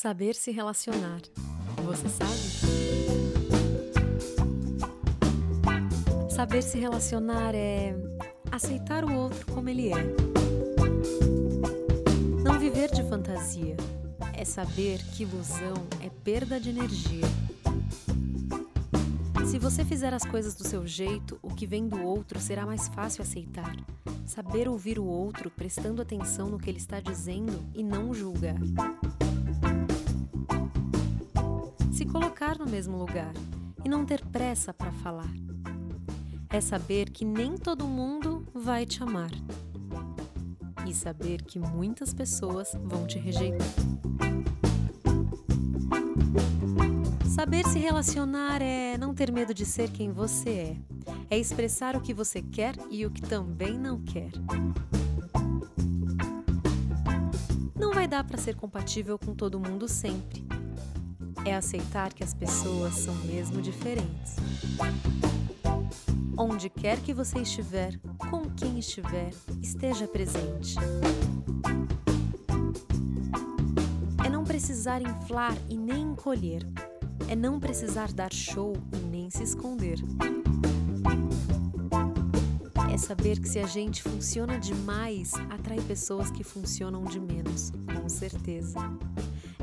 [0.00, 1.20] Saber se relacionar.
[1.84, 2.30] Você sabe?
[6.30, 7.96] Saber se relacionar é
[8.52, 10.14] aceitar o outro como ele é.
[12.44, 13.76] Não viver de fantasia.
[14.34, 17.26] É saber que ilusão é perda de energia.
[19.50, 22.86] Se você fizer as coisas do seu jeito, o que vem do outro será mais
[22.86, 23.74] fácil aceitar.
[24.28, 28.58] Saber ouvir o outro prestando atenção no que ele está dizendo e não julgar.
[31.90, 33.32] Se colocar no mesmo lugar
[33.82, 35.32] e não ter pressa para falar.
[36.50, 39.30] É saber que nem todo mundo vai te amar.
[40.86, 43.66] E saber que muitas pessoas vão te rejeitar.
[47.48, 50.76] Saber se relacionar é não ter medo de ser quem você é.
[51.30, 54.30] É expressar o que você quer e o que também não quer.
[57.74, 60.46] Não vai dar para ser compatível com todo mundo sempre.
[61.42, 64.36] É aceitar que as pessoas são mesmo diferentes.
[66.36, 67.98] Onde quer que você estiver,
[68.30, 69.30] com quem estiver,
[69.62, 70.76] esteja presente.
[74.22, 76.62] É não precisar inflar e nem encolher
[77.28, 79.98] é não precisar dar show e nem se esconder.
[82.90, 88.08] É saber que se a gente funciona demais, atrai pessoas que funcionam de menos, com
[88.08, 88.78] certeza.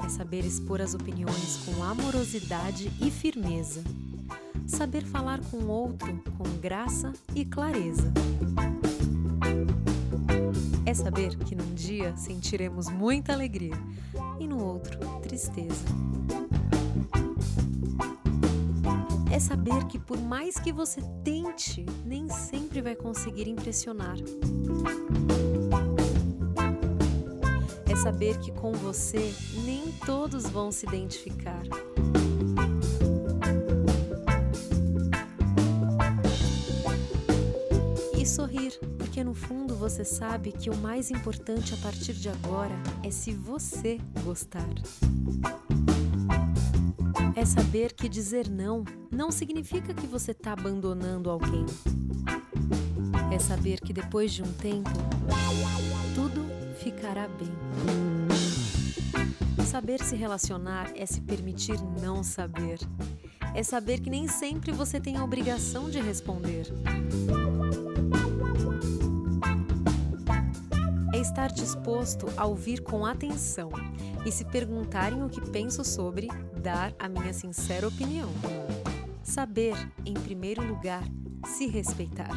[0.03, 3.83] É saber expor as opiniões com amorosidade e firmeza.
[4.67, 8.13] Saber falar com o outro com graça e clareza.
[10.85, 13.75] É saber que num dia sentiremos muita alegria
[14.39, 15.83] e no outro tristeza
[19.35, 24.15] é saber que por mais que você tente, nem sempre vai conseguir impressionar.
[27.85, 29.33] É saber que com você
[29.65, 31.63] nem todos vão se identificar.
[38.17, 42.75] E sorrir, porque no fundo você sabe que o mais importante a partir de agora
[43.03, 44.63] é se você gostar.
[47.35, 51.65] É saber que dizer não não significa que você está abandonando alguém.
[53.29, 54.89] É saber que depois de um tempo,
[56.15, 56.45] tudo
[56.81, 57.51] ficará bem.
[59.65, 62.79] Saber se relacionar é se permitir não saber.
[63.53, 66.67] É saber que nem sempre você tem a obrigação de responder.
[71.13, 73.71] É estar disposto a ouvir com atenção
[74.25, 76.27] e, se perguntarem o que penso sobre,
[76.61, 78.29] dar a minha sincera opinião.
[79.23, 79.75] Saber,
[80.05, 81.03] em primeiro lugar,
[81.45, 82.29] se respeitar.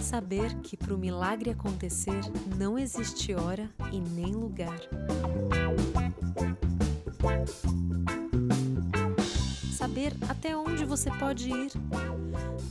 [0.00, 2.20] Saber que para o milagre acontecer
[2.56, 4.80] não existe hora e nem lugar.
[9.72, 11.72] Saber até onde você pode ir.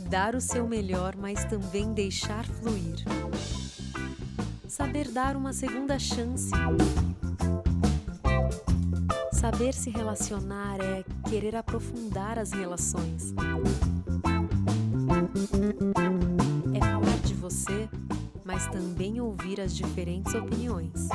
[0.09, 3.03] Dar o seu melhor, mas também deixar fluir.
[4.68, 6.52] Saber dar uma segunda chance
[9.41, 13.34] Saber se relacionar é querer aprofundar as relações.
[16.75, 17.90] É falar de você,
[18.44, 21.09] mas também ouvir as diferentes opiniões.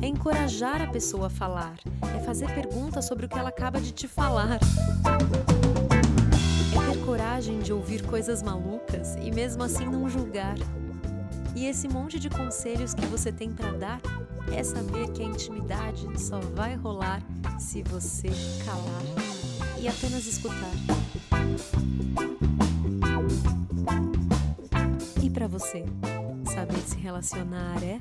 [0.00, 1.74] É encorajar a pessoa a falar,
[2.14, 4.60] é fazer perguntas sobre o que ela acaba de te falar.
[6.72, 10.54] É ter coragem de ouvir coisas malucas e mesmo assim não julgar.
[11.54, 14.00] E esse monte de conselhos que você tem para dar
[14.52, 17.22] é saber que a intimidade só vai rolar
[17.58, 18.28] se você
[18.64, 19.02] calar
[19.80, 20.72] e apenas escutar.
[25.22, 25.84] E para você,
[26.52, 28.00] saber se relacionar é